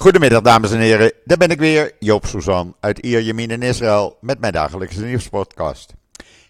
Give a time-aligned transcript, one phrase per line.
[0.00, 4.40] Goedemiddag dames en heren, daar ben ik weer, Joop Suzan uit Ierjemien in Israël met
[4.40, 5.92] mijn dagelijkse nieuwspodcast.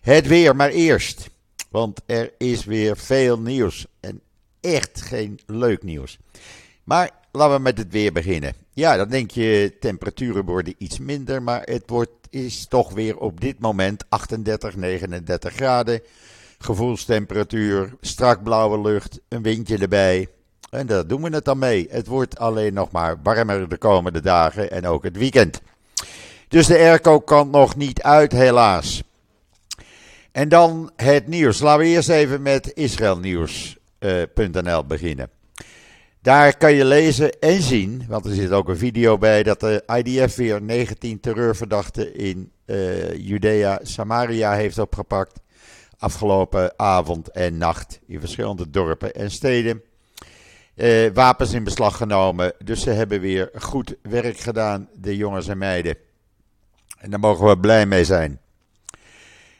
[0.01, 1.31] Het weer maar eerst,
[1.71, 4.21] want er is weer veel nieuws en
[4.61, 6.19] echt geen leuk nieuws.
[6.85, 8.55] Maar laten we met het weer beginnen.
[8.73, 13.41] Ja, dan denk je temperaturen worden iets minder, maar het wordt, is toch weer op
[13.41, 16.01] dit moment 38, 39 graden.
[16.59, 20.29] Gevoelstemperatuur, strak blauwe lucht, een windje erbij.
[20.71, 21.87] En daar doen we het dan mee.
[21.91, 25.61] Het wordt alleen nog maar warmer de komende dagen en ook het weekend.
[26.49, 29.03] Dus de airco kan nog niet uit, helaas.
[30.33, 31.61] En dan het nieuws.
[31.61, 35.31] Laten we eerst even met israelnieuws.nl eh, beginnen.
[36.23, 39.83] Daar kan je lezen en zien, want er zit ook een video bij, dat de
[40.03, 45.41] IDF weer 19 terreurverdachten in uh, Judea, Samaria heeft opgepakt.
[45.99, 49.83] Afgelopen avond en nacht in verschillende dorpen en steden.
[50.81, 52.53] Uh, wapens in beslag genomen.
[52.65, 55.97] Dus ze hebben weer goed werk gedaan, de jongens en meiden.
[56.99, 58.41] En daar mogen we blij mee zijn.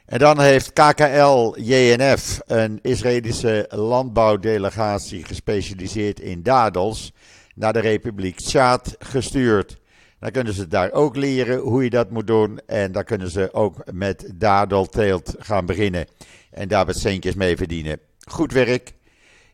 [0.05, 7.13] En dan heeft KKL-JNF, een Israëlische landbouwdelegatie gespecialiseerd in dadels,
[7.55, 9.77] naar de Republiek Tjaad gestuurd.
[10.19, 12.59] Dan kunnen ze daar ook leren hoe je dat moet doen.
[12.65, 16.05] En dan kunnen ze ook met dadelteelt gaan beginnen.
[16.51, 17.99] En daar wat centjes mee verdienen.
[18.27, 18.93] Goed werk.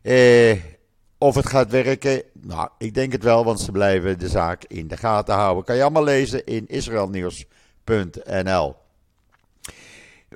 [0.01, 0.76] Eh,
[1.17, 4.87] of het gaat werken, nou, ik denk het wel, want ze blijven de zaak in
[4.87, 5.63] de gaten houden.
[5.63, 8.75] Kan je allemaal lezen in israelnieuws.nl.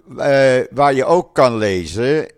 [0.10, 2.32] Uh, waar je ook kan lezen,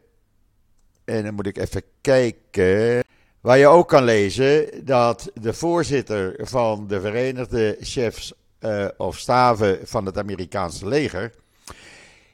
[1.05, 3.03] en dan moet ik even kijken.
[3.41, 9.79] Waar je ook kan lezen dat de voorzitter van de Verenigde Chefs uh, of Staven
[9.83, 11.31] van het Amerikaanse leger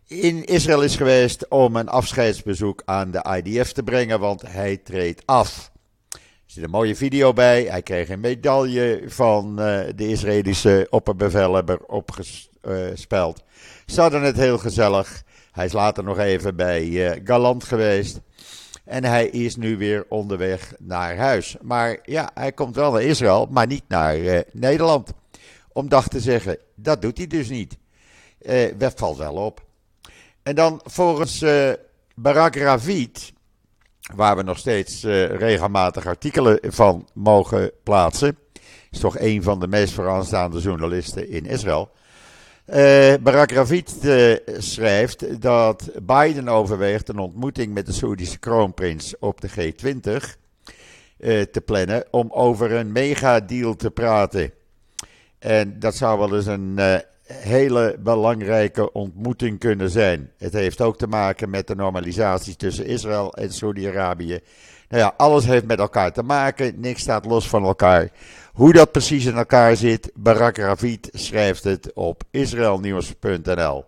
[0.09, 5.21] in Israël is geweest om een afscheidsbezoek aan de IDF te brengen, want hij treedt
[5.25, 5.71] af.
[6.50, 7.64] Zit een mooie video bij.
[7.64, 13.44] Hij kreeg een medaille van uh, de Israëlische opperbevelhebber opgespeld.
[13.86, 15.23] Ze hadden het heel gezellig.
[15.52, 18.19] Hij is later nog even bij uh, Galant geweest.
[18.85, 21.56] En hij is nu weer onderweg naar huis.
[21.62, 25.12] Maar ja, hij komt wel naar Israël, maar niet naar uh, Nederland.
[25.73, 27.78] Om dag te zeggen, dat doet hij dus niet.
[28.41, 29.66] Uh, dat valt wel op.
[30.44, 31.46] En dan volgens
[32.16, 33.34] Barak Ravid,
[34.16, 38.38] waar we nog steeds regelmatig artikelen van mogen plaatsen.
[38.92, 41.92] Is toch een van de meest vooraanstaande journalisten in Israël.
[42.74, 49.42] Uh, Barak Ravid uh, schrijft dat Biden overweegt een ontmoeting met de Saoedische kroonprins op
[49.42, 54.52] de G20 uh, eh, te plannen om over een megadeal te praten.
[55.40, 56.80] En dat zou wel eens een
[57.34, 60.31] hele belangrijke ontmoeting kunnen zijn.
[60.38, 64.40] Het heeft ook te maken met de normalisatie tussen Israël en Saudi-Arabië.
[64.90, 68.09] Nou ja, alles heeft met elkaar te maken, niks staat los van elkaar.
[68.53, 73.85] Hoe dat precies in elkaar zit, Barak Ravid schrijft het op israelnieuws.nl.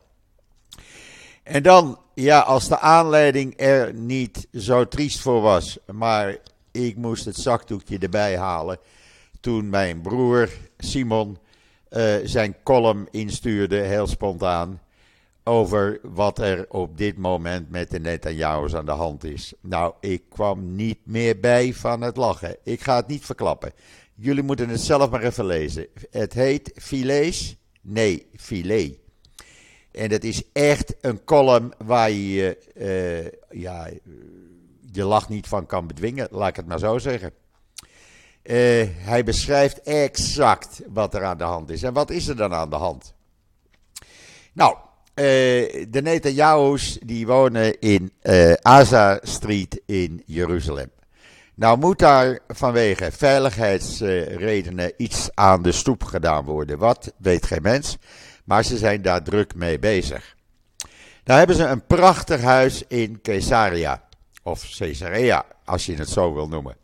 [1.43, 6.37] En dan, ja, als de aanleiding er niet zo triest voor was, maar
[6.71, 8.79] ik moest het zakdoekje erbij halen
[9.39, 11.37] toen mijn broer Simon
[11.91, 14.81] uh, zijn column instuurde, heel spontaan,
[15.43, 19.53] over wat er op dit moment met de Netanyahu's aan de hand is.
[19.61, 22.57] Nou, ik kwam niet meer bij van het lachen.
[22.63, 23.71] Ik ga het niet verklappen.
[24.15, 25.87] Jullie moeten het zelf maar even lezen.
[26.11, 27.55] Het heet Filets.
[27.81, 28.97] Nee, filet.
[29.91, 33.89] En het is echt een column waar je uh, ja,
[34.91, 37.33] je lach niet van kan bedwingen, laat ik het maar zo zeggen.
[38.43, 41.83] Uh, hij beschrijft exact wat er aan de hand is.
[41.83, 43.13] En wat is er dan aan de hand?
[44.53, 45.25] Nou, uh,
[45.89, 50.91] de Netanyahu's die wonen in uh, Aza Street in Jeruzalem.
[51.55, 56.77] Nou moet daar vanwege veiligheidsredenen iets aan de stoep gedaan worden.
[56.77, 57.97] Wat weet geen mens,
[58.43, 60.35] maar ze zijn daar druk mee bezig.
[61.23, 64.03] Daar hebben ze een prachtig huis in Caesarea,
[64.43, 66.80] of Caesarea, als je het zo wil noemen.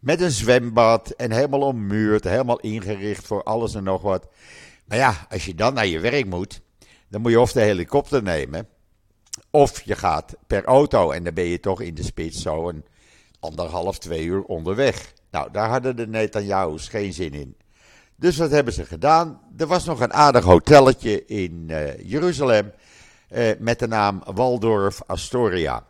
[0.00, 4.26] Met een zwembad en helemaal ommuurd, helemaal ingericht voor alles en nog wat.
[4.84, 6.60] Maar ja, als je dan naar je werk moet,
[7.08, 8.68] dan moet je of de helikopter nemen,
[9.50, 12.84] of je gaat per auto en dan ben je toch in de spits zo een
[13.40, 15.12] anderhalf, twee uur onderweg.
[15.30, 17.56] Nou, daar hadden de Netanyahu's geen zin in.
[18.16, 19.40] Dus wat hebben ze gedaan?
[19.56, 22.72] Er was nog een aardig hotelletje in uh, Jeruzalem
[23.30, 25.84] uh, met de naam Waldorf Astoria.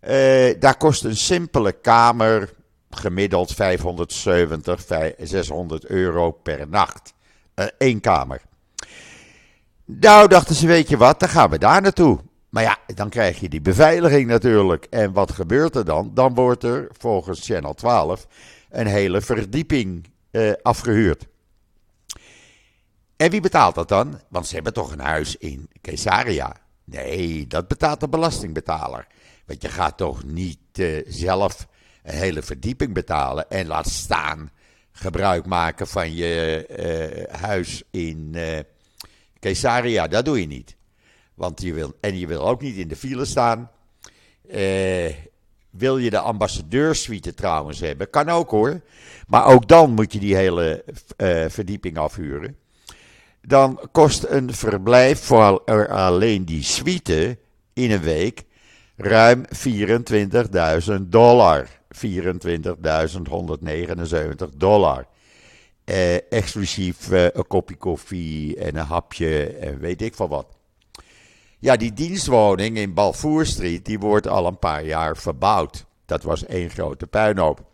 [0.00, 2.56] Uh, daar kost een simpele kamer
[2.90, 7.14] gemiddeld 570, 600 euro per nacht.
[7.78, 8.40] Eén kamer.
[9.84, 12.18] Nou dachten ze, weet je wat, dan gaan we daar naartoe.
[12.48, 14.84] Maar ja, dan krijg je die beveiliging natuurlijk.
[14.84, 16.10] En wat gebeurt er dan?
[16.14, 18.26] Dan wordt er volgens Channel 12
[18.70, 21.26] een hele verdieping uh, afgehuurd.
[23.16, 24.20] En wie betaalt dat dan?
[24.28, 26.56] Want ze hebben toch een huis in Caesarea?
[26.84, 29.06] Nee, dat betaalt de belastingbetaler.
[29.46, 31.66] Want je gaat toch niet uh, zelf
[32.08, 34.50] een hele verdieping betalen en laat staan
[34.92, 36.66] gebruik maken van je
[37.30, 38.58] uh, huis in uh,
[39.40, 40.08] Caesarea.
[40.08, 40.76] Dat doe je niet.
[41.34, 43.70] Want je wil, en je wil ook niet in de file staan.
[45.70, 48.10] wil je de ambassadeursuite trouwens hebben?
[48.10, 48.80] Kan ook hoor.
[49.26, 50.84] Maar ook dan moet je die hele
[51.48, 52.56] verdieping afhuren
[53.48, 57.38] dan kost een verblijf voor alleen die suite
[57.72, 58.44] in een week
[58.96, 59.44] ruim
[60.90, 61.66] 24.000 dollar.
[61.98, 62.04] 24.179
[64.56, 65.06] dollar.
[65.84, 70.46] Eh, exclusief eh, een kopje koffie en een hapje en weet ik van wat.
[71.58, 75.86] Ja, die dienstwoning in Balfour Street die wordt al een paar jaar verbouwd.
[76.06, 77.66] Dat was één grote puinhoop.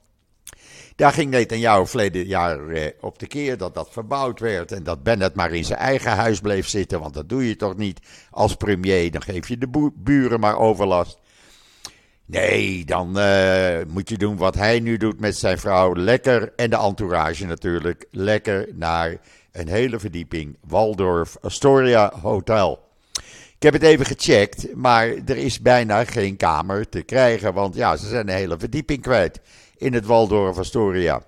[0.97, 4.73] Daar ging Netanyahu verleden jaar eh, op de keer dat dat verbouwd werd.
[4.73, 7.00] En dat Bennett maar in zijn eigen huis bleef zitten.
[7.00, 8.00] Want dat doe je toch niet
[8.31, 9.11] als premier.
[9.11, 11.19] Dan geef je de buren maar overlast.
[12.26, 15.94] Nee, dan uh, moet je doen wat hij nu doet met zijn vrouw.
[15.97, 18.06] Lekker, en de entourage natuurlijk.
[18.11, 19.17] Lekker naar
[19.53, 20.56] een hele verdieping.
[20.67, 22.82] Waldorf Astoria Hotel.
[23.56, 27.55] Ik heb het even gecheckt, maar er is bijna geen kamer te krijgen.
[27.55, 29.41] Want ja, ze zijn een hele verdieping kwijt
[29.76, 31.23] in het Waldorf Astoria.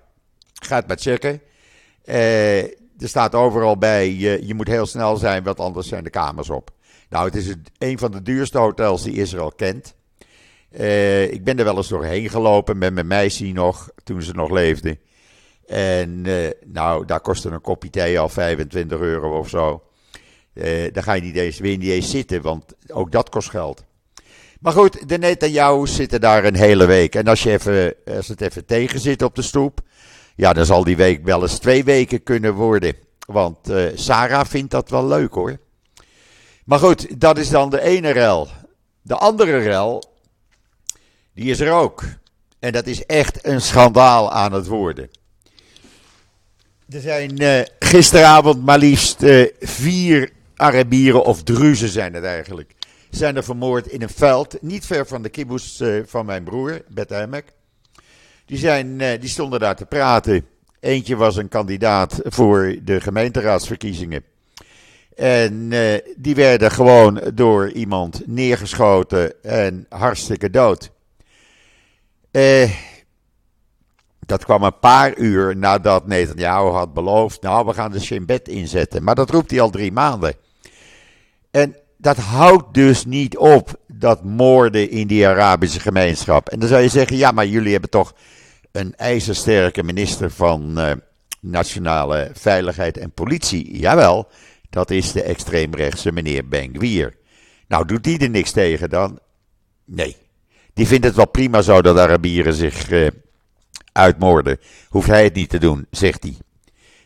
[0.53, 1.41] Ga het maar checken.
[2.05, 6.09] Uh, er staat overal bij, je, je moet heel snel zijn, want anders zijn de
[6.09, 6.71] kamers op.
[7.09, 9.95] Nou, het is een van de duurste hotels die Israël kent.
[10.71, 14.49] Uh, ik ben er wel eens doorheen gelopen met mijn meisje nog, toen ze nog
[14.49, 14.97] leefde.
[15.65, 19.83] En uh, nou, daar kostte een kopje thee al 25 euro of zo.
[20.53, 23.83] Uh, daar ga je niet eens, weer niet eens zitten, want ook dat kost geld.
[24.59, 27.15] Maar goed, de Netanyahu's zitten daar een hele week.
[27.15, 29.79] En als, je even, als het even tegen zit op de stoep,
[30.35, 32.93] ja, dan zal die week wel eens twee weken kunnen worden.
[33.27, 33.57] Want
[33.95, 35.59] Sarah vindt dat wel leuk hoor.
[36.65, 38.47] Maar goed, dat is dan de ene rel.
[39.01, 40.06] De andere rel,
[41.37, 42.03] die is er ook.
[42.59, 45.09] En dat is echt een schandaal aan het worden.
[46.89, 52.75] Er zijn uh, gisteravond maar liefst uh, vier Arabieren of Druzen zijn het eigenlijk
[53.09, 56.81] zijn er vermoord in een veld, niet ver van de kibbutz uh, van mijn broer,
[56.87, 57.45] Beth Emek.
[58.45, 60.45] Die, zijn, die stonden daar te praten.
[60.79, 64.23] Eentje was een kandidaat voor de gemeenteraadsverkiezingen.
[65.15, 65.69] En
[66.17, 70.91] die werden gewoon door iemand neergeschoten en hartstikke dood.
[74.19, 78.47] Dat kwam een paar uur nadat Netanyahu had beloofd, nou we gaan de Shin Bet
[78.47, 79.03] inzetten.
[79.03, 80.33] Maar dat roept hij al drie maanden.
[81.51, 86.49] En dat houdt dus niet op, dat moorden in die Arabische gemeenschap.
[86.49, 88.13] En dan zou je zeggen, ja, maar jullie hebben toch
[88.71, 90.91] een ijzersterke minister van uh,
[91.41, 93.77] Nationale Veiligheid en Politie.
[93.77, 94.27] Jawel,
[94.69, 97.15] dat is de extreemrechtse meneer Ben-Gvir.
[97.67, 99.19] Nou, doet die er niks tegen dan?
[99.85, 100.26] Nee.
[100.77, 103.07] Die vindt het wel prima zo dat Arabieren zich uh,
[103.91, 104.59] uitmoorden.
[104.89, 106.37] Hoeft hij het niet te doen, zegt hij.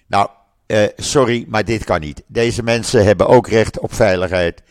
[0.07, 0.29] Nou,
[0.67, 2.23] uh, sorry, maar dit kan niet.
[2.27, 4.61] Deze mensen hebben ook recht op veiligheid.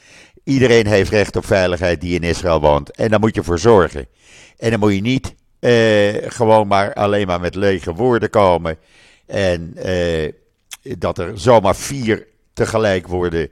[0.44, 2.90] Iedereen heeft recht op veiligheid die in Israël woont.
[2.90, 4.06] En daar moet je voor zorgen.
[4.58, 8.76] En dan moet je niet uh, gewoon maar alleen maar met lege woorden komen.
[9.26, 9.74] En
[10.82, 13.50] dat er zomaar vier tegelijk worden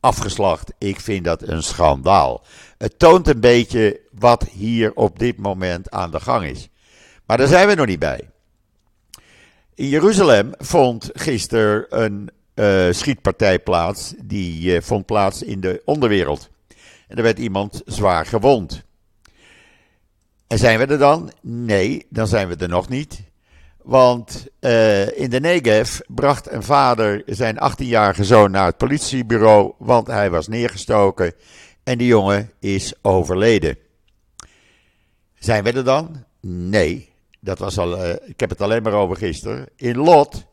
[0.00, 0.72] afgeslacht.
[0.78, 2.44] Ik vind dat een schandaal.
[2.78, 6.68] Het toont een beetje wat hier op dit moment aan de gang is.
[7.26, 8.30] Maar daar zijn we nog niet bij.
[9.74, 14.14] In Jeruzalem vond gisteren een uh, schietpartij plaats.
[14.24, 16.50] Die uh, vond plaats in de onderwereld.
[17.08, 18.82] En er werd iemand zwaar gewond.
[20.46, 21.32] En zijn we er dan?
[21.40, 23.22] Nee, dan zijn we er nog niet.
[23.90, 30.06] Want uh, in de Negev bracht een vader zijn 18-jarige zoon naar het politiebureau, want
[30.06, 31.34] hij was neergestoken
[31.82, 33.76] en die jongen is overleden.
[35.38, 36.24] Zijn we er dan?
[36.40, 39.68] Nee, dat was al, uh, ik heb het alleen maar over gisteren.
[39.76, 40.46] In Lot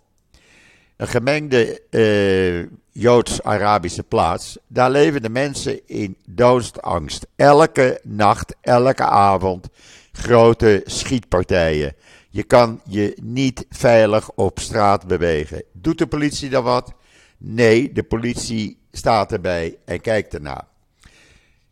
[0.96, 4.58] een gemengde uh, Joods-Arabische plaats.
[4.68, 7.28] Daar leven de mensen in doodsangst.
[7.36, 9.68] Elke nacht, elke avond
[10.12, 11.96] grote schietpartijen.
[12.30, 15.64] Je kan je niet veilig op straat bewegen.
[15.72, 16.94] Doet de politie dan wat?
[17.38, 20.68] Nee, de politie staat erbij en kijkt ernaar.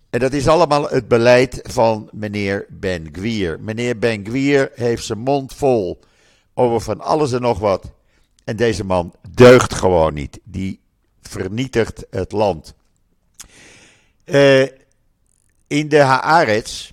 [0.10, 3.60] En dat is allemaal het beleid van meneer Ben Gwier.
[3.60, 6.00] Meneer Ben Gwier heeft zijn mond vol
[6.54, 7.92] over van alles en nog wat.
[8.44, 10.40] En deze man deugt gewoon niet.
[10.44, 10.80] Die
[11.22, 12.74] vernietigt het land.
[14.26, 14.68] Uh,
[15.68, 16.92] in de Haaretz,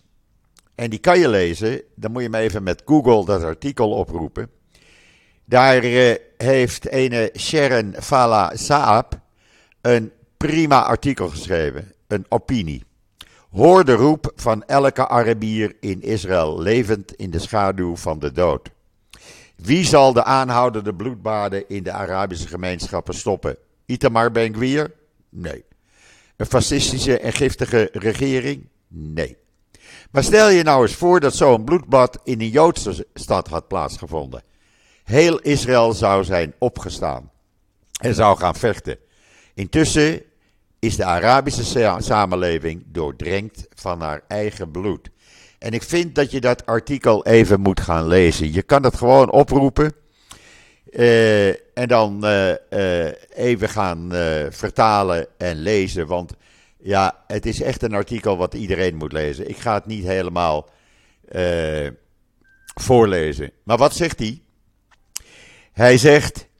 [0.74, 4.50] en die kan je lezen, dan moet je maar even met Google dat artikel oproepen.
[5.44, 9.20] Daar uh, heeft ene Sharon Fala Saab
[9.80, 12.84] een prima artikel geschreven, een opinie.
[13.50, 18.70] Hoor de roep van elke Arabier in Israël, levend in de schaduw van de dood.
[19.56, 23.56] Wie zal de aanhoudende bloedbaden in de Arabische gemeenschappen stoppen?
[23.86, 24.92] Itamar Ben-Gvir?
[25.28, 25.64] Nee.
[26.36, 28.68] Een fascistische en giftige regering?
[28.88, 29.36] Nee.
[30.10, 34.42] Maar stel je nou eens voor dat zo'n bloedbad in een Joodse stad had plaatsgevonden.
[35.04, 37.30] Heel Israël zou zijn opgestaan
[38.00, 38.96] en zou gaan vechten.
[39.54, 40.22] Intussen
[40.78, 45.10] is de Arabische samenleving doordrenkt van haar eigen bloed.
[45.58, 48.52] En ik vind dat je dat artikel even moet gaan lezen.
[48.52, 49.92] Je kan het gewoon oproepen.
[50.90, 54.08] Uh, en dan uh, uh, even gaan
[54.50, 56.06] vertalen en lezen.
[56.06, 56.32] Want
[56.82, 59.48] ja, het is echt een artikel wat iedereen moet lezen.
[59.48, 60.68] Ik ga het niet helemaal
[62.74, 63.50] voorlezen.
[63.64, 64.42] Maar wat zegt hij?
[65.72, 66.50] Hij zegt.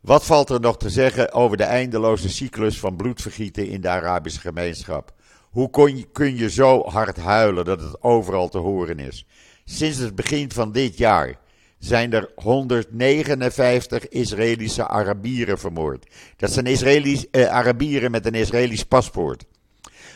[0.00, 4.40] Wat valt er nog te zeggen over de eindeloze cyclus van bloedvergieten in de Arabische
[4.40, 5.14] gemeenschap?
[5.50, 9.26] Hoe kon je, kun je zo hard huilen dat het overal te horen is?
[9.64, 11.38] Sinds het begin van dit jaar
[11.78, 16.06] zijn er 159 Israëlische Arabieren vermoord.
[16.36, 19.44] Dat zijn Israëlisch, eh, Arabieren met een Israëlisch paspoort.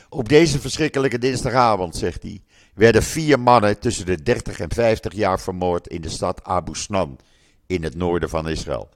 [0.09, 2.43] Op deze verschrikkelijke dinsdagavond, zegt hij,
[2.75, 7.19] werden vier mannen tussen de 30 en 50 jaar vermoord in de stad Abu Snan
[7.67, 8.89] in het noorden van Israël.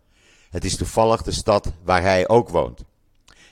[0.51, 2.85] Het is toevallig de stad waar hij ook woont.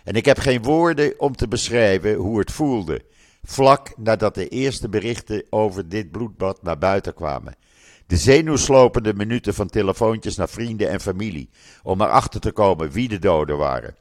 [0.04, 3.04] En ik heb geen woorden om te beschrijven hoe het voelde,
[3.42, 7.56] vlak nadat de eerste berichten over dit bloedbad naar buiten kwamen.
[8.06, 11.50] De zenuwslopende minuten van telefoontjes naar vrienden en familie
[11.82, 13.96] om erachter te komen wie de doden waren.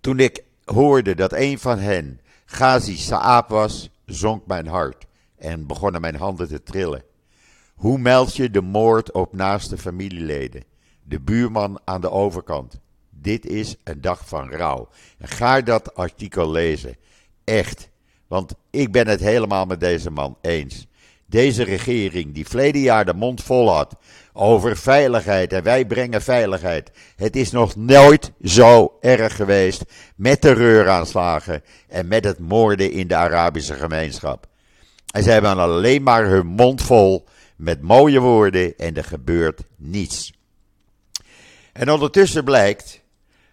[0.00, 6.00] Toen ik hoorde dat een van hen Ghazi Saab was, zonk mijn hart en begonnen
[6.00, 7.02] mijn handen te trillen.
[7.74, 10.64] Hoe meld je de moord op naaste familieleden?
[11.02, 12.80] De buurman aan de overkant.
[13.10, 14.88] Dit is een dag van rouw.
[15.18, 16.96] Ga dat artikel lezen.
[17.44, 17.90] Echt.
[18.26, 20.86] Want ik ben het helemaal met deze man eens.
[21.26, 23.96] Deze regering, die verleden jaar de mond vol had
[24.32, 26.90] over veiligheid en wij brengen veiligheid.
[27.16, 29.84] Het is nog nooit zo erg geweest
[30.16, 34.46] met terreuraanslagen en met het moorden in de Arabische gemeenschap.
[35.12, 40.32] En ze hebben alleen maar hun mond vol met mooie woorden en er gebeurt niets.
[41.72, 43.02] En ondertussen blijkt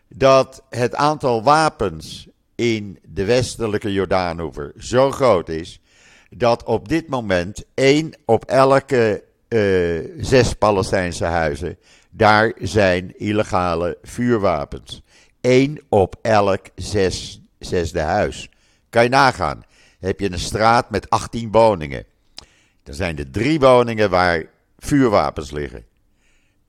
[0.08, 5.80] dat het aantal wapens in de westelijke Jordaanoever zo groot is
[6.38, 11.78] dat op dit moment één op elke uh, zes Palestijnse huizen,
[12.10, 15.02] daar zijn illegale vuurwapens.
[15.42, 18.50] Eén op elk zes, zesde huis.
[18.90, 19.64] Kan je nagaan.
[20.00, 22.06] Heb je een straat met 18 woningen.
[22.84, 24.46] Dan zijn er drie woningen waar
[24.78, 25.86] vuurwapens liggen.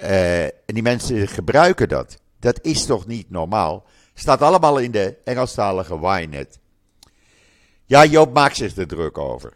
[0.02, 2.18] Uh, en die mensen gebruiken dat.
[2.38, 3.84] Dat is toch niet normaal?
[4.14, 6.58] Staat allemaal in de Engelstalige Ynet.
[7.86, 9.52] Ja, Joop maakt zich er druk over.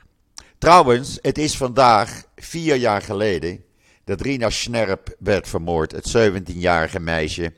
[0.58, 3.64] Trouwens, het is vandaag vier jaar geleden
[4.04, 7.52] dat Rina Snerp werd vermoord, het 17-jarige meisje.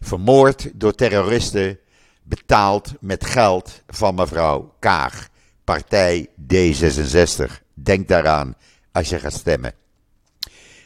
[0.00, 1.78] Vermoord door terroristen,
[2.22, 5.28] betaald met geld van mevrouw Kaag,
[5.64, 7.52] partij D66.
[7.74, 8.54] Denk daaraan
[8.92, 9.72] als je gaat stemmen.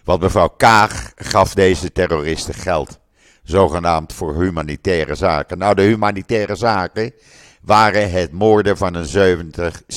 [0.05, 2.99] Want mevrouw Kaag gaf deze terroristen geld,
[3.43, 5.59] zogenaamd voor humanitaire zaken.
[5.59, 7.13] Nou, de humanitaire zaken
[7.63, 9.37] waren het moorden van een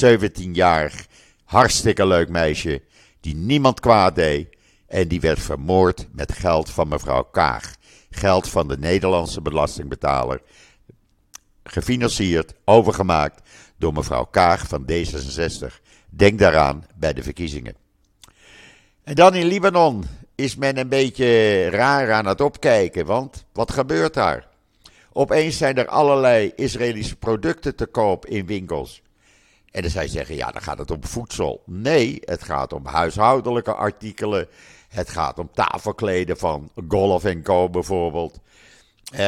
[0.06, 1.06] 17-jarig
[1.44, 2.82] hartstikke leuk meisje
[3.20, 4.48] die niemand kwaad deed
[4.88, 7.76] en die werd vermoord met geld van mevrouw Kaag.
[8.10, 10.42] Geld van de Nederlandse belastingbetaler.
[11.64, 15.80] Gefinancierd, overgemaakt door mevrouw Kaag van D66.
[16.10, 17.76] Denk daaraan bij de verkiezingen.
[19.04, 20.06] En dan in Libanon
[20.36, 24.48] is men een beetje raar aan het opkijken, want wat gebeurt daar?
[25.18, 29.02] Opeens zijn er allerlei Israëlische producten te koop in winkels.
[29.72, 31.62] En dan zij zeggen, ja, dan gaat het om voedsel.
[31.66, 34.48] Nee, het gaat om huishoudelijke artikelen.
[34.88, 37.70] Het gaat om tafelkleden van Golf Co.
[37.70, 38.40] bijvoorbeeld.
[39.14, 39.20] Uh,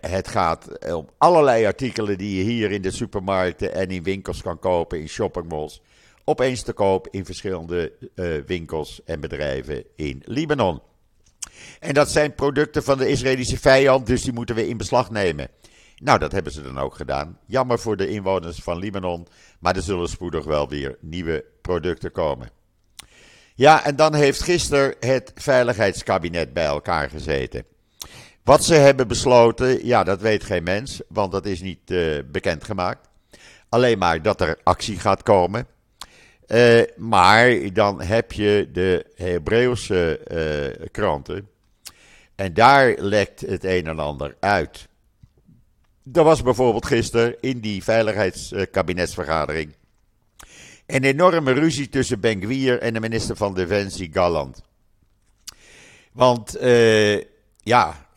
[0.00, 4.58] het gaat om allerlei artikelen die je hier in de supermarkten en in winkels kan
[4.58, 5.82] kopen, in shoppingmalls.
[6.24, 10.80] Opeens te koop in verschillende uh, winkels en bedrijven in Libanon.
[11.80, 15.48] En dat zijn producten van de Israëlische vijand, dus die moeten we in beslag nemen.
[15.96, 17.38] Nou, dat hebben ze dan ook gedaan.
[17.46, 19.26] Jammer voor de inwoners van Libanon,
[19.60, 22.50] maar er zullen spoedig wel weer nieuwe producten komen.
[23.54, 27.64] Ja, en dan heeft gisteren het Veiligheidskabinet bij elkaar gezeten.
[28.44, 33.08] Wat ze hebben besloten, ja, dat weet geen mens, want dat is niet uh, bekendgemaakt.
[33.68, 35.66] Alleen maar dat er actie gaat komen.
[36.48, 40.20] Uh, maar dan heb je de Hebreeuwse
[40.80, 41.48] uh, kranten
[42.34, 44.88] En daar lekt het een en ander uit.
[46.12, 49.74] Er was bijvoorbeeld gisteren in die veiligheidskabinetsvergadering
[50.86, 54.62] een enorme ruzie tussen Ben Gwier en de minister van Defensie Galland.
[56.12, 57.20] Want uh,
[57.62, 58.08] ja,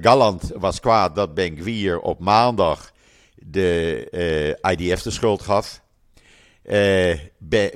[0.00, 2.92] Galland was kwaad dat Ben Gwier op maandag
[3.34, 5.80] de IDF de schuld gaf.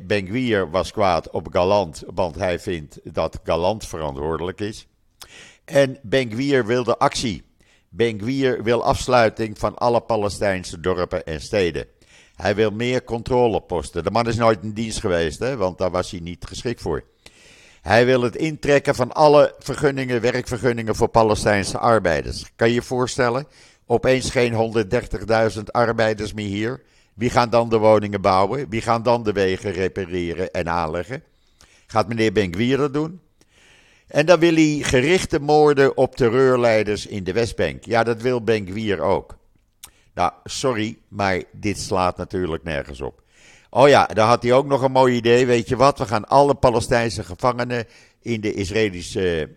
[0.03, 4.87] Ben Gwier was kwaad op Galant, want hij vindt dat Galant verantwoordelijk is.
[5.65, 7.43] En Ben Gwier wilde actie.
[7.89, 11.87] Ben Gwier wil afsluiting van alle Palestijnse dorpen en steden.
[12.35, 14.05] Hij wil meer controleposten.
[14.05, 17.05] De man is nooit in dienst geweest, hè, want daar was hij niet geschikt voor.
[17.81, 22.53] Hij wil het intrekken van alle vergunningen, werkvergunningen voor Palestijnse arbeiders.
[22.57, 23.47] Kan je je voorstellen?
[23.87, 24.75] Opeens geen
[25.57, 26.83] 130.000 arbeiders meer hier.
[27.15, 28.69] Wie gaan dan de woningen bouwen?
[28.69, 31.23] Wie gaan dan de wegen repareren en aanleggen?
[31.87, 33.21] Gaat meneer Ben dat doen?
[34.07, 37.85] En dan wil hij gerichte moorden op terreurleiders in de Westbank.
[37.85, 39.37] Ja, dat wil Ben ook.
[40.15, 43.23] Nou, sorry, maar dit slaat natuurlijk nergens op.
[43.71, 45.47] Oh ja, daar had hij ook nog een mooi idee.
[45.47, 45.99] Weet je wat?
[45.99, 47.87] We gaan alle Palestijnse gevangenen
[48.21, 49.51] in de Israëlische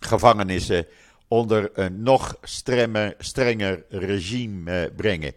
[0.00, 0.86] gevangenissen
[1.28, 5.32] onder een nog strenger, strenger regime eh, brengen.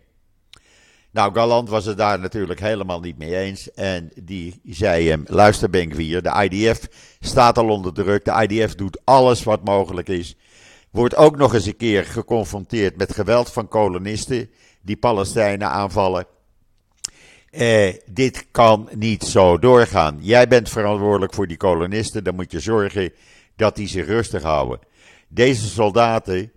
[1.15, 3.72] Nou, Galant was het daar natuurlijk helemaal niet mee eens.
[3.72, 6.88] En die zei hem: luister, Benkwier, de IDF
[7.19, 8.25] staat al onder druk.
[8.25, 10.36] De IDF doet alles wat mogelijk is.
[10.91, 14.50] Wordt ook nog eens een keer geconfronteerd met geweld van kolonisten
[14.81, 16.25] die Palestijnen aanvallen.
[17.50, 20.17] Eh, dit kan niet zo doorgaan.
[20.22, 22.24] Jij bent verantwoordelijk voor die kolonisten.
[22.24, 23.13] Dan moet je zorgen
[23.55, 24.79] dat die zich rustig houden.
[25.27, 26.51] Deze soldaten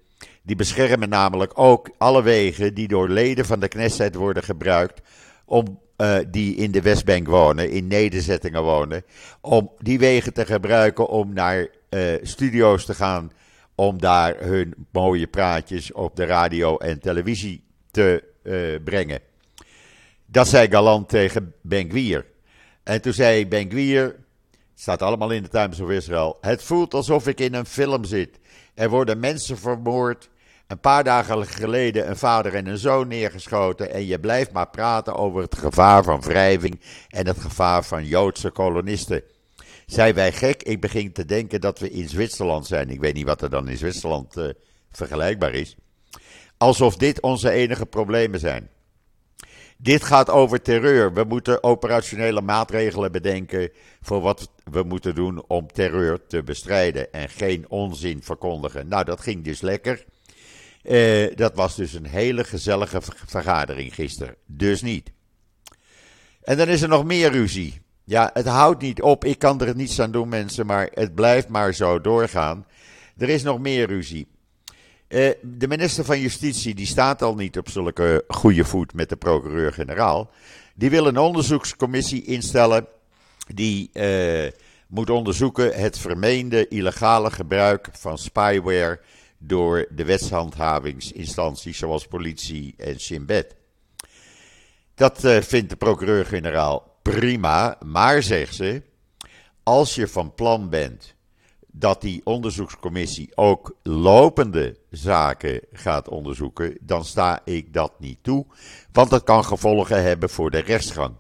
[0.49, 5.01] die beschermen namelijk ook alle wegen die door leden van de Knesset worden gebruikt.
[5.45, 9.05] Om, uh, die in de Westbank wonen, in nederzettingen wonen.
[9.41, 13.33] Om die wegen te gebruiken om naar uh, studio's te gaan.
[13.75, 19.21] Om daar hun mooie praatjes op de radio en televisie te uh, brengen.
[20.27, 22.25] Dat zei Galant tegen Ben
[22.85, 24.15] En toen zei Ben het
[24.75, 26.39] staat allemaal in de Times of Israel.
[26.41, 28.39] Het voelt alsof ik in een film zit.
[28.75, 30.29] Er worden mensen vermoord.
[30.69, 33.93] Een paar dagen geleden een vader en een zoon neergeschoten.
[33.93, 38.51] En je blijft maar praten over het gevaar van wrijving en het gevaar van Joodse
[38.51, 39.23] kolonisten.
[39.87, 40.63] Zijn wij gek?
[40.63, 42.91] Ik begin te denken dat we in Zwitserland zijn.
[42.91, 44.49] Ik weet niet wat er dan in Zwitserland uh,
[44.91, 45.77] vergelijkbaar is.
[46.57, 48.69] Alsof dit onze enige problemen zijn.
[49.77, 51.13] Dit gaat over terreur.
[51.13, 57.29] We moeten operationele maatregelen bedenken voor wat we moeten doen om terreur te bestrijden en
[57.29, 58.89] geen onzin verkondigen.
[58.89, 60.05] Nou, dat ging dus lekker.
[60.89, 64.35] Uh, dat was dus een hele gezellige vergadering gisteren.
[64.47, 65.11] Dus niet.
[66.43, 67.81] En dan is er nog meer ruzie.
[68.05, 69.25] Ja, het houdt niet op.
[69.25, 72.67] Ik kan er niets aan doen, mensen, maar het blijft maar zo doorgaan.
[73.17, 74.27] Er is nog meer ruzie.
[75.09, 79.17] Uh, de minister van Justitie die staat al niet op zulke goede voet met de
[79.17, 80.31] procureur-generaal.
[80.75, 82.87] Die wil een onderzoekscommissie instellen
[83.55, 84.51] die uh,
[84.87, 89.01] moet onderzoeken het vermeende illegale gebruik van spyware
[89.39, 93.57] door de wetshandhavingsinstanties zoals politie en Simbed.
[94.95, 98.83] Dat uh, vindt de procureur-generaal prima, maar zegt ze,
[99.63, 101.15] als je van plan bent
[101.67, 108.47] dat die onderzoekscommissie ook lopende zaken gaat onderzoeken, dan sta ik dat niet toe,
[108.93, 111.15] want dat kan gevolgen hebben voor de rechtsgang.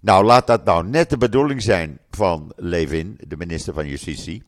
[0.00, 4.42] Nou, laat dat nou net de bedoeling zijn van Levin, de minister van Justitie.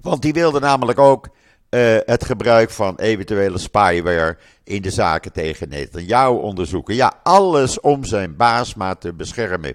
[0.00, 1.28] Want die wilde namelijk ook
[1.70, 6.94] uh, het gebruik van eventuele spyware in de zaken tegen Netanyahu onderzoeken.
[6.94, 9.74] Ja, alles om zijn baas maar te beschermen.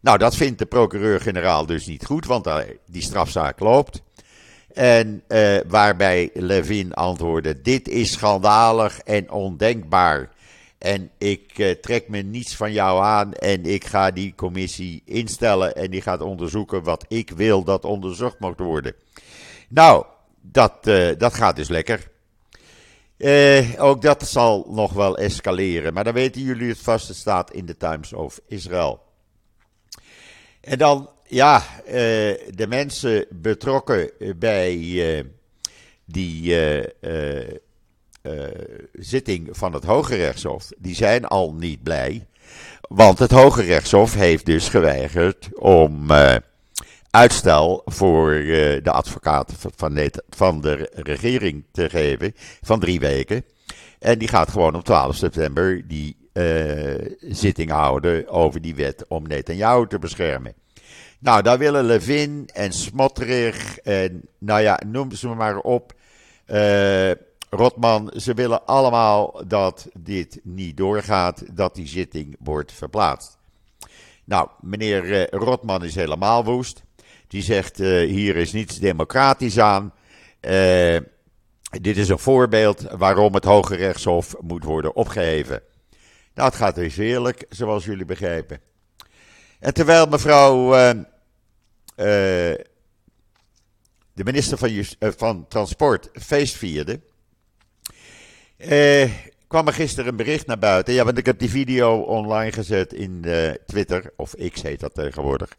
[0.00, 2.48] Nou, dat vindt de procureur-generaal dus niet goed, want
[2.86, 4.02] die strafzaak loopt.
[4.74, 10.30] En uh, waarbij Levin antwoordde: Dit is schandalig en ondenkbaar.
[10.78, 15.74] En ik uh, trek me niets van jou aan en ik ga die commissie instellen
[15.74, 18.94] en die gaat onderzoeken wat ik wil dat onderzocht moet worden.
[19.68, 20.04] Nou,
[20.40, 22.08] dat, uh, dat gaat dus lekker.
[23.16, 25.92] Uh, ook dat zal nog wel escaleren.
[25.92, 27.08] Maar dan weten jullie het vast.
[27.08, 29.02] Het staat in de Times of Israel.
[30.60, 31.92] En dan, ja, uh,
[32.50, 34.76] de mensen betrokken bij
[36.04, 36.56] die
[38.92, 42.26] zitting van het Hoge Rechtshof, die zijn al niet blij.
[42.80, 46.06] Want het Hoge Rechtshof heeft dus geweigerd om
[47.10, 53.44] uitstel voor uh, de advocaat van, van de regering te geven van drie weken.
[53.98, 59.26] En die gaat gewoon op 12 september die uh, zitting houden over die wet om
[59.26, 60.54] Netanyahu te beschermen.
[61.18, 65.92] Nou, daar willen Levin en Smotrich en nou ja, noem ze maar op.
[66.46, 67.10] Uh,
[67.50, 73.38] Rotman, ze willen allemaal dat dit niet doorgaat, dat die zitting wordt verplaatst.
[74.24, 76.82] Nou, meneer Rotman is helemaal woest.
[77.30, 79.92] Die zegt, uh, hier is niets democratisch aan.
[81.80, 85.62] dit is een voorbeeld waarom het Hoge Rechtshof moet worden opgeheven.
[86.34, 88.60] Nou, het gaat dus heerlijk, zoals jullie begrijpen.
[89.60, 90.90] En terwijl mevrouw uh,
[91.96, 92.64] de
[94.24, 97.00] minister van, van Transport feest vierde,
[99.46, 100.94] kwam er gisteren een bericht naar buiten.
[100.94, 103.24] Ja, want ik heb die video online gezet in
[103.66, 105.56] Twitter, of X heet dat tegenwoordig.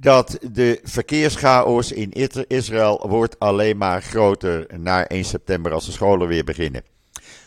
[0.00, 2.12] Dat de verkeerschaos in
[2.48, 6.82] Israël wordt alleen maar groter na 1 september als de scholen weer beginnen.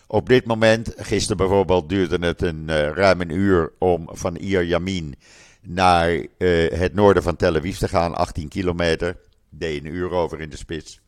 [0.07, 5.15] Op dit moment, gisteren bijvoorbeeld, duurde het een ruim een uur om van Ier Yamin
[5.61, 9.17] naar uh, het noorden van Tel Aviv te gaan, 18 kilometer.
[9.49, 10.99] Deed een uur over in de spits.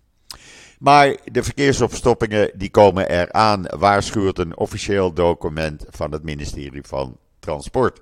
[0.80, 8.02] Maar de verkeersopstoppingen die komen eraan, waarschuwt een officieel document van het ministerie van Transport.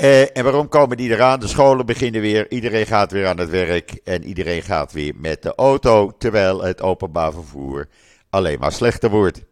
[0.00, 1.40] Uh, en waarom komen die eraan?
[1.40, 5.42] De scholen beginnen weer, iedereen gaat weer aan het werk en iedereen gaat weer met
[5.42, 7.88] de auto, terwijl het openbaar vervoer
[8.30, 9.42] alleen maar slechter wordt.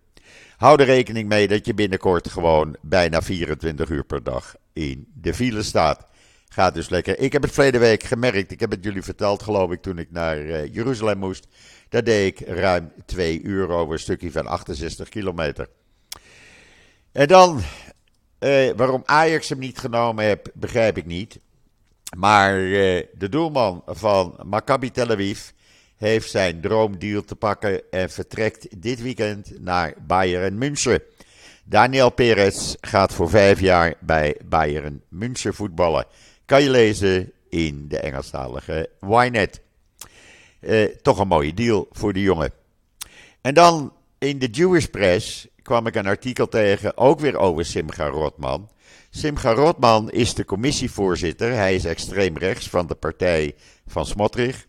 [0.56, 5.34] Hou er rekening mee dat je binnenkort gewoon bijna 24 uur per dag in de
[5.34, 6.06] file staat.
[6.48, 7.18] Gaat dus lekker.
[7.18, 8.50] Ik heb het verleden week gemerkt.
[8.50, 11.46] Ik heb het jullie verteld, geloof ik, toen ik naar uh, Jeruzalem moest.
[11.88, 15.68] Daar deed ik ruim 2 uur over een stukje van 68 kilometer.
[17.12, 17.60] En dan,
[18.44, 21.38] uh, waarom Ajax hem niet genomen heb, begrijp ik niet.
[22.16, 25.40] Maar uh, de doelman van Maccabi Tel Aviv
[25.96, 31.02] heeft zijn droomdeal te pakken en vertrekt dit weekend naar Bayern München.
[31.64, 36.06] Daniel Perez gaat voor vijf jaar bij Bayern München voetballen.
[36.44, 39.60] Kan je lezen in de Engelstalige Ynet.
[40.60, 42.52] Eh, toch een mooie deal voor de jongen.
[43.40, 48.06] En dan in de Jewish Press kwam ik een artikel tegen, ook weer over Simcha
[48.06, 48.68] Rotman.
[49.10, 51.52] Simcha Rotman is de commissievoorzitter.
[51.52, 53.54] Hij is extreem rechts van de partij
[53.86, 54.66] van Smotrich.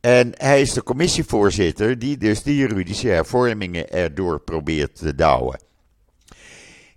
[0.00, 5.60] En hij is de commissievoorzitter die dus die juridische hervormingen erdoor probeert te douwen.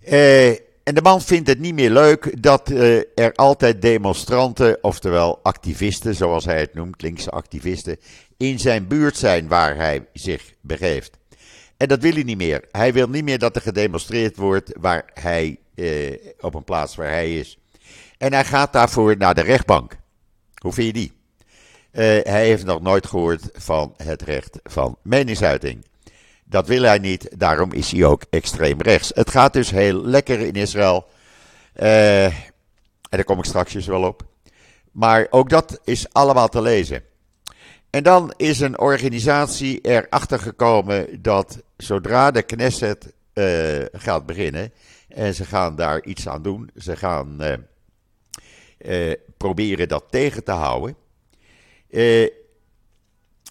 [0.08, 5.40] Uh, en de man vindt het niet meer leuk dat uh, er altijd demonstranten, oftewel
[5.42, 7.96] activisten, zoals hij het noemt, linkse activisten,
[8.36, 11.17] in zijn buurt zijn waar hij zich begeeft.
[11.78, 12.64] En dat wil hij niet meer.
[12.70, 17.08] Hij wil niet meer dat er gedemonstreerd wordt waar hij, uh, op een plaats waar
[17.08, 17.58] hij is.
[18.18, 19.96] En hij gaat daarvoor naar de rechtbank.
[20.54, 21.16] Hoe vind je die?
[22.22, 25.84] hij heeft nog nooit gehoord van het recht van meningsuiting.
[26.44, 29.10] Dat wil hij niet, daarom is hij ook extreem rechts.
[29.14, 31.06] Het gaat dus heel lekker in Israël.
[31.76, 32.32] Uh, en
[33.08, 34.22] daar kom ik straks wel op.
[34.92, 37.02] Maar ook dat is allemaal te lezen.
[37.90, 44.72] En dan is een organisatie erachter gekomen dat zodra de Knesset uh, gaat beginnen
[45.08, 47.38] en ze gaan daar iets aan doen, ze gaan
[48.78, 50.96] uh, proberen dat tegen te houden,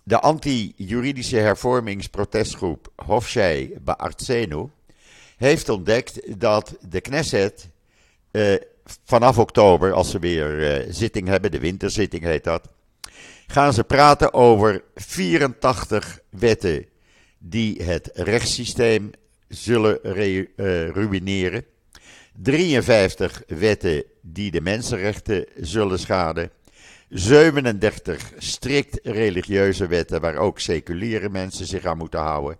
[0.04, 4.70] de anti-juridische hervormingsprotestgroep Hofshei Ba'artzenu
[5.38, 7.70] heeft ontdekt dat de Knesset
[9.04, 12.70] vanaf oktober, als ze weer zitting hebben, de winterzitting heet dat,
[13.48, 16.86] gaan ze praten over 84 wetten
[17.38, 19.12] die het rechtssysteem
[19.48, 21.66] zullen uh, ruïneren.
[22.42, 26.52] 53 wetten die de mensenrechten zullen schaden.
[27.10, 32.58] 37 strikt religieuze wetten waar ook seculiere mensen zich aan moeten houden.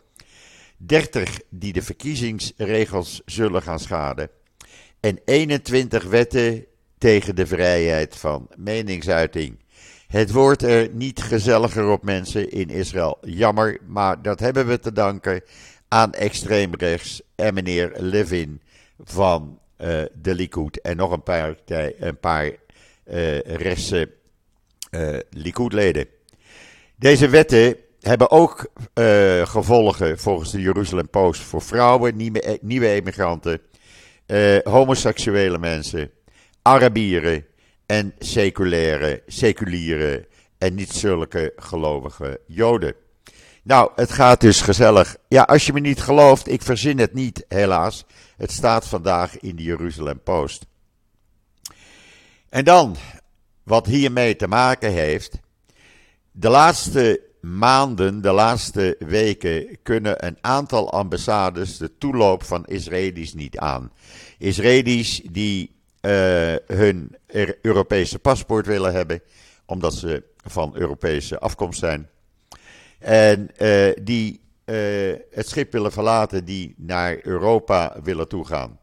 [0.78, 4.30] 30 die de verkiezingsregels zullen gaan schaden.
[5.00, 6.66] En 21 wetten
[6.98, 9.60] tegen de vrijheid van meningsuiting.
[10.08, 13.18] Het wordt er niet gezelliger op mensen in Israël.
[13.22, 15.42] Jammer, maar dat hebben we te danken
[15.88, 18.62] aan extreemrechts en meneer Levin
[19.04, 19.88] van uh,
[20.22, 20.82] de Likud.
[20.82, 21.56] En nog een paar,
[22.00, 24.10] een paar uh, rechtse
[24.92, 26.08] uh, Likud-leden.
[26.96, 28.72] Deze wetten hebben ook
[29.44, 33.62] gevolgen volgens de Jeruzalem Post voor vrouwen, nieuwe, nieuwe emigranten,
[34.64, 36.12] homoseksuele mensen,
[36.62, 37.46] Arabieren
[37.88, 42.94] en seculaire, seculiere en niet zulke gelovige Joden.
[43.64, 45.18] Nou, het gaat dus gezellig.
[45.28, 48.06] Ja, als je me niet gelooft, ik verzin het niet, helaas.
[48.38, 50.66] Het staat vandaag in de Jeruzalem Post.
[52.50, 52.96] En dan
[53.64, 55.40] wat hiermee te maken heeft.
[56.32, 63.58] De laatste maanden, de laatste weken kunnen een aantal ambassades de toeloop van Israëli's niet
[63.58, 63.92] aan.
[64.38, 65.77] Israëli's die
[66.66, 67.16] hun
[67.62, 69.22] Europese paspoort willen hebben,
[69.66, 72.10] omdat ze van Europese afkomst zijn.
[73.00, 73.50] En
[74.02, 74.42] die
[75.32, 78.80] het schip willen verlaten, die naar Europa willen toegaan.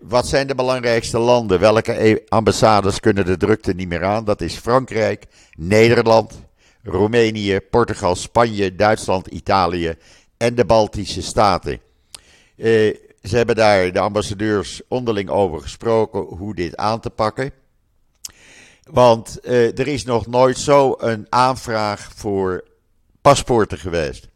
[0.00, 1.60] Wat zijn de belangrijkste landen?
[1.60, 4.24] Welke e- ambassades kunnen de drukte niet meer aan?
[4.24, 6.40] Dat is Frankrijk, Nederland,
[6.82, 9.94] Roemenië, Portugal, Spanje, Duitsland, Italië
[10.36, 11.80] en de Baltische Staten.
[13.22, 17.52] Ze hebben daar de ambassadeurs onderling over gesproken hoe dit aan te pakken.
[18.90, 22.64] Want uh, er is nog nooit zo een aanvraag voor
[23.20, 24.28] paspoorten geweest.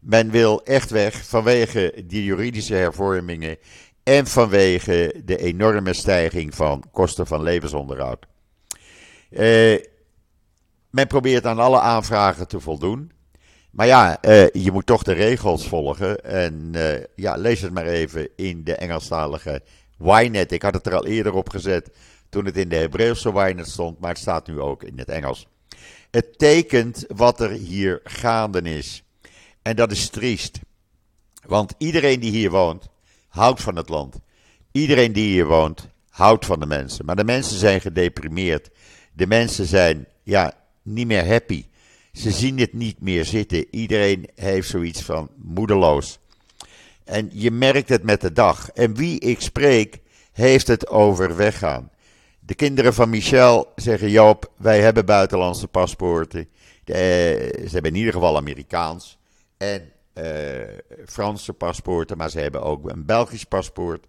[0.00, 3.56] Men wil echt weg vanwege die juridische hervormingen
[4.02, 8.26] en vanwege de enorme stijging van kosten van levensonderhoud.
[9.30, 9.80] Uh,
[10.90, 13.12] men probeert aan alle aanvragen te voldoen.
[13.72, 16.24] Maar ja, uh, je moet toch de regels volgen.
[16.24, 19.62] En uh, ja, lees het maar even in de Engelstalige
[19.98, 20.52] Ynet.
[20.52, 21.90] Ik had het er al eerder op gezet
[22.28, 25.46] toen het in de Hebreeuwse Ynet stond, maar het staat nu ook in het Engels.
[26.10, 29.02] Het tekent wat er hier gaande is.
[29.62, 30.60] En dat is triest.
[31.46, 32.88] Want iedereen die hier woont,
[33.28, 34.20] houdt van het land.
[34.72, 37.04] Iedereen die hier woont, houdt van de mensen.
[37.04, 38.70] Maar de mensen zijn gedeprimeerd.
[39.12, 41.64] De mensen zijn, ja, niet meer happy.
[42.12, 43.66] Ze zien het niet meer zitten.
[43.70, 46.18] Iedereen heeft zoiets van moedeloos.
[47.04, 48.70] En je merkt het met de dag.
[48.70, 50.00] En wie ik spreek,
[50.32, 51.90] heeft het over weggaan.
[52.40, 56.48] De kinderen van Michel zeggen: Joop, wij hebben buitenlandse paspoorten.
[56.84, 56.94] De,
[57.64, 59.18] ze hebben in ieder geval Amerikaans.
[59.56, 60.24] En uh,
[61.06, 64.06] Franse paspoorten, maar ze hebben ook een Belgisch paspoort.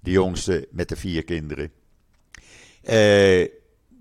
[0.00, 1.72] De jongste met de vier kinderen.
[2.82, 3.46] Uh,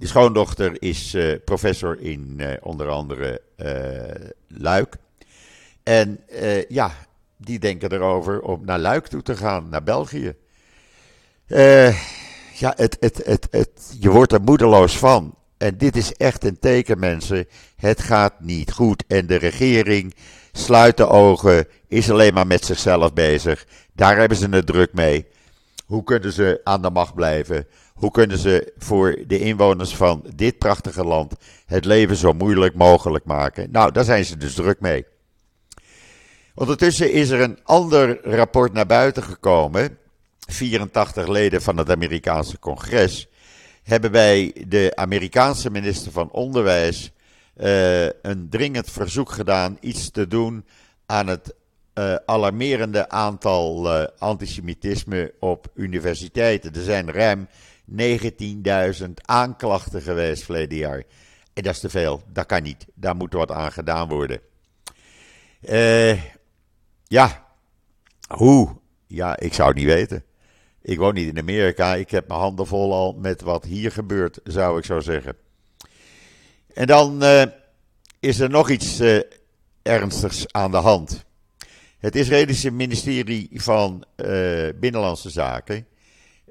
[0.02, 3.42] de schoondochter is uh, professor in onder andere
[4.48, 4.96] Luik.
[5.84, 6.20] En
[6.68, 6.92] ja,
[7.38, 10.36] die denken erover om naar Luik toe te gaan, naar België.
[12.54, 15.36] ja, het, het, het, je wordt er moedeloos van.
[15.58, 17.48] En dit is echt een teken, mensen.
[17.76, 19.04] Het gaat niet goed.
[19.08, 20.16] En de regering
[20.52, 23.66] sluit de ogen, is alleen maar met zichzelf bezig.
[23.94, 25.28] Daar hebben ze het druk mee.
[25.86, 27.68] Hoe kunnen ze aan de macht blijven?
[28.02, 31.36] Hoe kunnen ze voor de inwoners van dit prachtige land
[31.66, 33.72] het leven zo moeilijk mogelijk maken?
[33.72, 35.06] Nou, daar zijn ze dus druk mee.
[36.56, 39.98] Ondertussen is er een ander rapport naar buiten gekomen.
[40.40, 43.28] 84 leden van het Amerikaanse congres
[43.84, 47.12] hebben bij de Amerikaanse minister van Onderwijs
[47.58, 50.66] uh, een dringend verzoek gedaan iets te doen
[51.06, 51.54] aan het
[51.94, 56.74] uh, alarmerende aantal uh, antisemitisme op universiteiten.
[56.74, 57.48] Er zijn ruim
[57.92, 61.04] 19.000 aanklachten geweest verleden jaar.
[61.54, 62.86] En dat is te veel, dat kan niet.
[62.94, 64.40] Daar moet wat aan gedaan worden.
[67.04, 67.46] ja,
[68.28, 68.76] hoe?
[69.08, 70.24] Ja, ik zou het niet weten.
[70.82, 71.96] Ik woon niet in Amerika.
[71.96, 75.36] Ik heb mijn handen vol al met wat hier gebeurt, zou ik zo zeggen.
[76.74, 77.44] En dan uh,
[78.20, 79.20] is er nog iets uh,
[79.82, 81.26] ernstigs aan de hand.
[81.98, 84.04] Het Israëlische ministerie van
[84.80, 85.86] Binnenlandse Zaken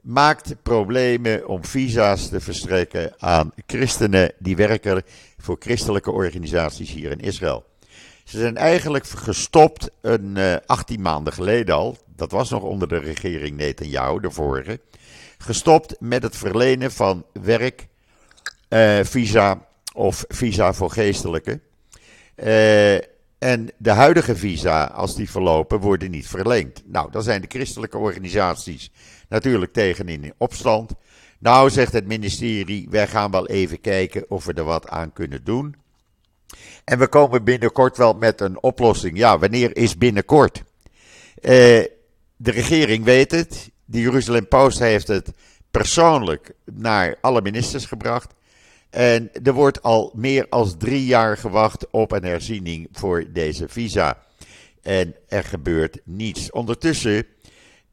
[0.03, 5.03] maakt problemen om visa's te verstrekken aan christenen die werken
[5.39, 7.65] voor christelijke organisaties hier in Israël.
[8.25, 13.57] Ze zijn eigenlijk gestopt een 18 maanden geleden al, dat was nog onder de regering
[13.57, 14.81] Netanyahu, de vorige,
[15.39, 17.25] gestopt met het verlenen van
[18.69, 21.61] werkvisa of visa voor geestelijke.
[22.37, 22.99] Uh,
[23.51, 26.83] en de huidige visa, als die verlopen, worden niet verlengd.
[26.87, 28.91] Nou, dan zijn de christelijke organisaties
[29.29, 30.93] natuurlijk tegen in opstand.
[31.39, 35.45] Nou, zegt het ministerie, wij gaan wel even kijken of we er wat aan kunnen
[35.45, 35.77] doen.
[36.85, 39.19] En we komen binnenkort wel met een oplossing.
[39.19, 40.59] Ja, wanneer is binnenkort?
[40.59, 40.63] Uh,
[42.37, 43.71] de regering weet het.
[43.85, 45.33] De Jeruzalem Post heeft het
[45.71, 48.35] persoonlijk naar alle ministers gebracht.
[48.91, 54.19] En er wordt al meer dan drie jaar gewacht op een herziening voor deze visa.
[54.83, 56.51] En er gebeurt niets.
[56.51, 57.27] Ondertussen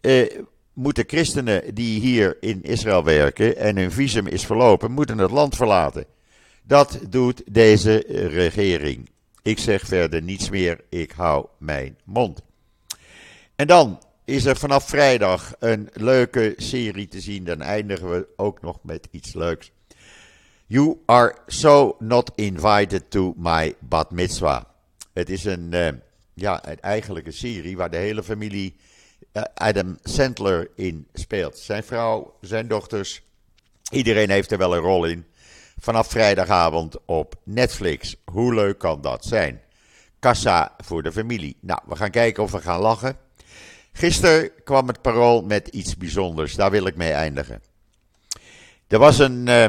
[0.02, 0.40] eh,
[0.74, 5.56] moeten christenen die hier in Israël werken en hun visum is verlopen, moeten het land
[5.56, 6.06] verlaten.
[6.64, 9.10] Dat doet deze regering.
[9.42, 12.42] Ik zeg verder niets meer, ik hou mijn mond.
[13.56, 17.44] En dan is er vanaf vrijdag een leuke serie te zien.
[17.44, 19.72] Dan eindigen we ook nog met iets leuks.
[20.70, 24.64] You are so not invited to my bat mitzvah.
[25.14, 25.88] Het is een, uh,
[26.34, 28.76] ja, eigenlijk een serie waar de hele familie
[29.34, 31.58] uh, Adam Sandler in speelt.
[31.58, 33.22] Zijn vrouw, zijn dochters,
[33.92, 35.26] iedereen heeft er wel een rol in.
[35.80, 38.16] Vanaf vrijdagavond op Netflix.
[38.26, 39.62] Hoe leuk kan dat zijn?
[40.20, 41.58] Kassa voor de familie.
[41.60, 43.18] Nou, we gaan kijken of we gaan lachen.
[43.92, 46.56] Gisteren kwam het parool met iets bijzonders.
[46.56, 47.62] Daar wil ik mee eindigen.
[48.88, 49.48] Er was een.
[49.48, 49.66] Uh,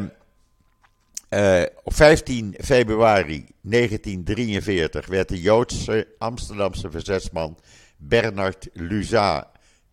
[1.84, 7.58] op 15 februari 1943 werd de Joodse Amsterdamse verzetsman
[7.96, 9.50] Bernard Luza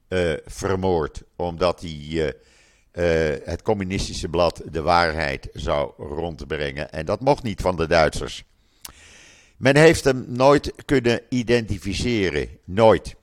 [0.10, 1.24] uh, vermoord.
[1.36, 2.34] Omdat hij
[3.44, 6.92] het communistische blad De Waarheid zou rondbrengen.
[6.92, 8.44] En dat mocht niet van de Duitsers.
[9.58, 12.50] Men heeft hem nooit kunnen identificeren.
[12.64, 13.16] Nooit.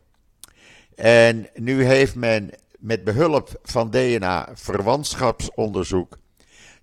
[0.95, 6.19] En nu heeft men met behulp van DNA-verwantschapsonderzoek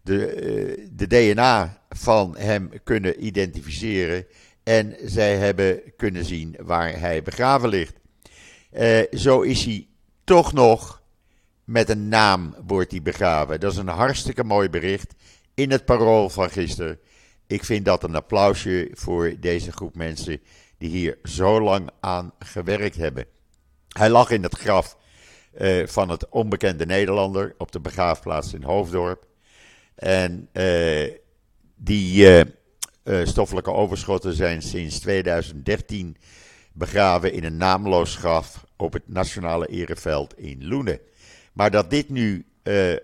[0.10, 4.26] de, eh, de DNA van hem kunnen identificeren.
[4.64, 7.94] En zij hebben kunnen zien waar hij begraven ligt.
[8.74, 9.88] Uh, zo is hij
[10.24, 11.02] toch nog
[11.64, 13.60] met een naam wordt hij begraven.
[13.60, 15.14] Dat is een hartstikke mooi bericht
[15.54, 17.00] in het parool van gisteren.
[17.48, 20.42] Ik vind dat een applausje voor deze groep mensen
[20.78, 23.26] die hier zo lang aan gewerkt hebben.
[23.88, 24.98] Hij lag in het graf
[25.58, 29.29] uh, van het onbekende Nederlander op de begraafplaats in Hoofddorp.
[30.00, 31.12] En uh,
[31.76, 32.44] die
[33.04, 36.18] uh, stoffelijke overschotten zijn sinds 2013
[36.74, 41.00] begraven in een naamloos graf op het Nationale Ereveld in Loenen.
[41.54, 42.46] Maar dat dit nu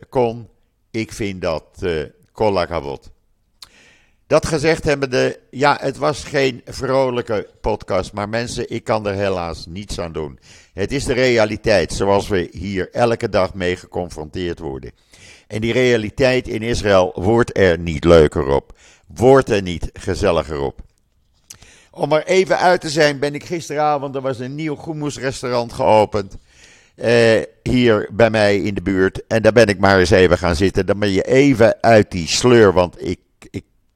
[0.09, 0.49] kon,
[0.91, 2.03] ik vind dat uh.
[4.27, 9.65] Dat gezegd hebbende, ja, het was geen vrolijke podcast, maar mensen, ik kan er helaas
[9.65, 10.39] niets aan doen.
[10.73, 14.91] Het is de realiteit zoals we hier elke dag mee geconfronteerd worden.
[15.47, 18.77] En die realiteit in Israël wordt er niet leuker op,
[19.07, 20.81] wordt er niet gezelliger op.
[21.91, 26.37] Om er even uit te zijn, ben ik gisteravond, er was een nieuw hummusrestaurant geopend.
[26.95, 29.27] Uh, hier bij mij in de buurt.
[29.27, 30.85] En daar ben ik maar eens even gaan zitten.
[30.85, 33.19] Dan ben je even uit die sleur, want ik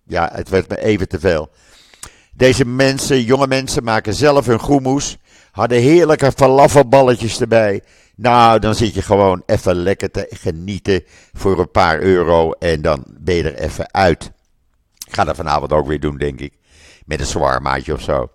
[0.09, 1.49] ja, het werd me even te veel.
[2.33, 5.17] Deze mensen, jonge mensen, maken zelf hun groemoes.
[5.51, 7.81] Hadden heerlijke falafelballetjes erbij.
[8.21, 11.03] Nou, dan zit je gewoon even lekker te genieten
[11.33, 12.51] voor een paar euro.
[12.51, 14.31] En dan ben je er even uit.
[15.07, 16.53] Ik ga dat vanavond ook weer doen, denk ik.
[17.05, 18.29] Met een zwaarmaatje of zo.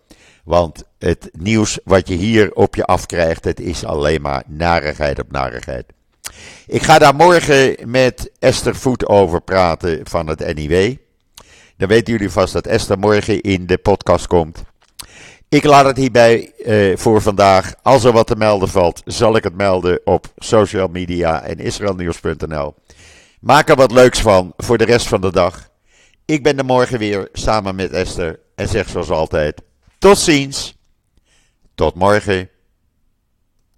[0.44, 5.31] Want het nieuws wat je hier op je afkrijgt, het is alleen maar narigheid op
[5.31, 5.85] narigheid.
[6.66, 10.97] Ik ga daar morgen met Esther Voet over praten van het NIW.
[11.77, 14.64] Dan weten jullie vast dat Esther morgen in de podcast komt.
[15.55, 17.75] Ik laat het hierbij uh, voor vandaag.
[17.83, 22.75] Als er wat te melden valt, zal ik het melden op social media en israelnieuws.nl.
[23.40, 25.69] Maak er wat leuks van voor de rest van de dag.
[26.25, 29.62] Ik ben er morgen weer samen met Esther en zeg zoals altijd:
[29.99, 30.77] tot ziens.
[31.75, 32.49] Tot morgen.